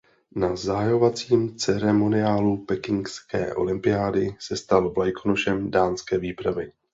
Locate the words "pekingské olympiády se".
2.65-4.57